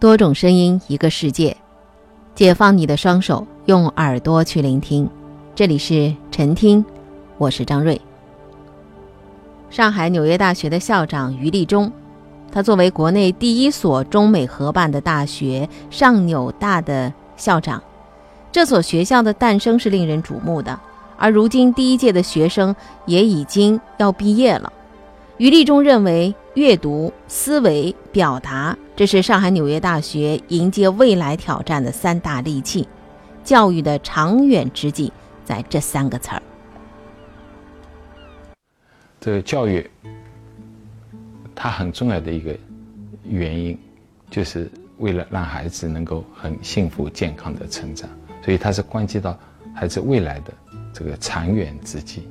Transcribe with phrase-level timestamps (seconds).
[0.00, 1.54] 多种声音，一个世界。
[2.34, 5.06] 解放你的双手，用耳朵去聆听。
[5.54, 6.82] 这里是晨听，
[7.36, 8.00] 我是张瑞。
[9.68, 11.92] 上海纽约大学的校长于立中，
[12.50, 17.82] 他作为国内第一所中美合办的大学上纽大的校长，
[18.50, 20.80] 这所学校的诞生是令人瞩目的。
[21.18, 22.74] 而如今第一届的学生
[23.04, 24.72] 也已经要毕业了。
[25.40, 28.76] 于立中认为，阅读、思维、表达。
[28.94, 32.86] 这是上海纽约大学迎接未来挑战的三大利器，
[33.42, 35.10] 教育的长远之计
[35.42, 36.42] 在这三个词儿。
[39.18, 39.90] 这个教育，
[41.54, 42.54] 它很重要的一个
[43.24, 43.78] 原因，
[44.28, 48.10] 就是为了让孩子能够很幸福健康的成长，
[48.44, 49.38] 所以它是关系到
[49.74, 50.52] 孩子未来的
[50.92, 52.28] 这个长远之计。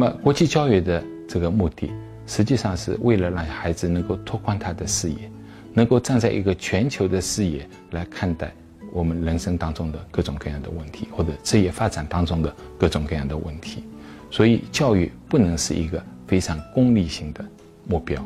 [0.00, 1.90] 那么，国际教育的这个目的。
[2.26, 5.30] 实际上是为了让孩子能够拓宽他的视野，
[5.74, 8.50] 能够站在一个全球的视野来看待
[8.92, 13.84] 我们人生当中的各种各样的问题，或者职业发展当中的各种各样的问题。
[14.30, 17.44] 所以，教育不能是一个非常功利性的
[17.84, 18.24] 目标。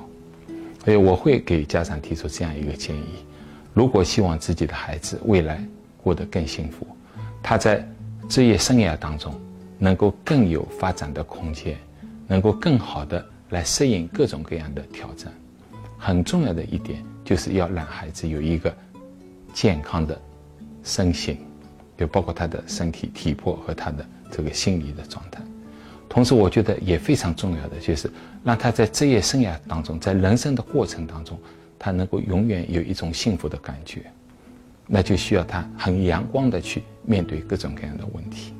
[0.84, 3.24] 所以，我会给家长提出这样一个建议：
[3.72, 5.66] 如果希望自己的孩子未来
[6.00, 6.86] 过得更幸福，
[7.42, 7.84] 他在
[8.28, 9.34] 职业生涯当中
[9.84, 11.76] 能够更有发展的空间，
[12.26, 13.24] 能够更好的。
[13.50, 15.32] 来适应各种各样的挑战，
[15.96, 18.74] 很重要的一点就是要让孩子有一个
[19.52, 20.20] 健康的
[20.82, 21.38] 身心，
[21.96, 25.40] 就包括他的身体体魄和他的这个心理的状态。
[26.08, 28.10] 同时，我觉得也非常重要的就是
[28.42, 31.38] 让他在职业生涯当中，在人生的过程当中，
[31.78, 34.02] 他能够永远有一种幸福的感觉。
[34.88, 38.52] 那就需要他很阳光的去面对各种各样的问题。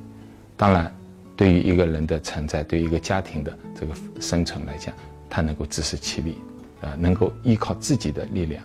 [0.57, 0.95] 当然。
[1.37, 4.95] 对于一个人的存在，对于一个家庭的这个生存来讲，
[5.29, 6.39] 他能够自食其力，
[6.81, 8.63] 啊，能够依靠自己的力量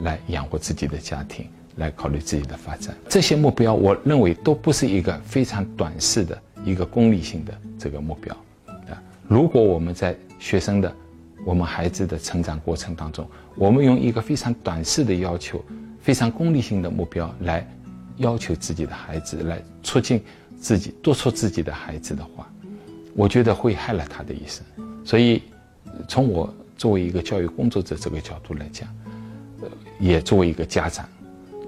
[0.00, 2.94] 来养活自己的家庭，来考虑自己的发展。
[3.08, 8.34] 这些目标，我认为都不是一个非常短视的一个功利性的这个目标，
[8.66, 10.94] 啊，如果我们在学生的、
[11.46, 13.26] 我们孩子的成长过程当中，
[13.56, 15.64] 我们用一个非常短视的要求、
[16.02, 17.66] 非常功利性的目标来
[18.18, 20.22] 要求自己的孩子，来促进。
[20.60, 22.48] 自己督促自己的孩子的话，
[23.14, 24.64] 我觉得会害了他的一生。
[25.04, 25.42] 所以，
[26.06, 28.88] 从我作为一个教育工作者这个角度来讲，
[29.62, 31.08] 呃，也作为一个家长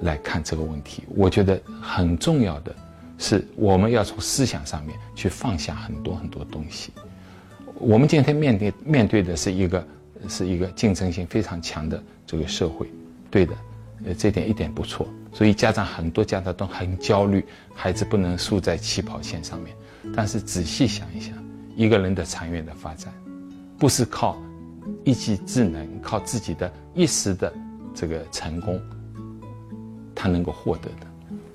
[0.03, 2.75] 来看这个问题，我觉得很重要的
[3.19, 6.93] 是，我们要从思想上面去放下很多很多东西。
[7.75, 9.87] 我们今天面对面对的是一个
[10.29, 12.87] 是一个竞争性非常强的这个社会，
[13.31, 13.55] 对的，
[14.05, 15.09] 呃，这点一点不错。
[15.33, 17.45] 所以家长很多家长都很焦虑，
[17.75, 19.75] 孩子不能输在起跑线上面。
[20.15, 21.33] 但是仔细想一想，
[21.75, 23.13] 一个人的长远的发展，
[23.79, 24.37] 不是靠
[25.05, 27.51] 一技之能、靠自己的一时的
[27.95, 28.79] 这个成功，
[30.15, 31.07] 他能够获得的，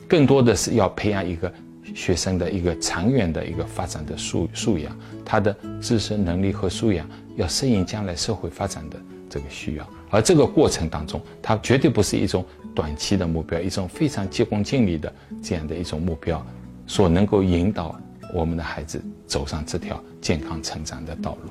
[0.08, 1.54] 更多的是要培养一个
[1.94, 8.98] 学生的一个长远的一个发展的素素养，他的自身能力和素养要适应将来社会发展的
[9.30, 9.88] 这个需要。
[10.10, 12.44] 而这个过程当中，它绝对不是一种。
[12.78, 15.12] 短期的目标，一种非常急功近利的
[15.42, 16.46] 这样的一种目标，
[16.86, 18.00] 所能够引导
[18.32, 21.50] 我们的孩子走上这条健康成长的道路。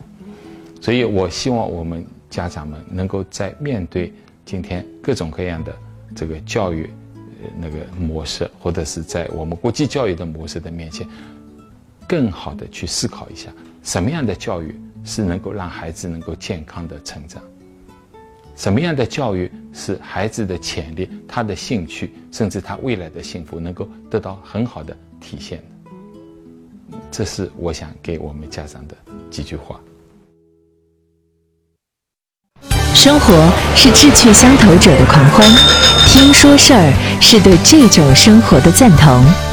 [0.80, 4.12] 所以我希望我们家长们能够在面对
[4.44, 5.76] 今天各种各样的
[6.14, 6.88] 这个教育
[7.58, 11.04] 那个模式，或者是在我们国际教育的模式的面前，
[12.06, 13.50] 更好的去思考一下，
[13.82, 17.42] 什么样的教育是能够让孩子能够健康的成长。
[18.56, 26.96] 什么样的教育是孩子的潜力、他的兴趣，甚至他未来的幸福能够得到很好的体现的？
[27.10, 28.96] 这是我想给我们家长的
[29.30, 29.78] 几句话。
[32.94, 35.46] 生活是志趣相投者的狂欢，
[36.08, 39.45] 听说事儿是对这种生活的赞同。